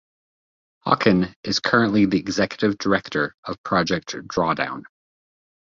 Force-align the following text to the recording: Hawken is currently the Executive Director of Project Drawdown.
Hawken 0.83 1.31
is 1.43 1.59
currently 1.59 2.07
the 2.07 2.17
Executive 2.17 2.75
Director 2.79 3.35
of 3.43 3.61
Project 3.61 4.13
Drawdown. 4.15 4.81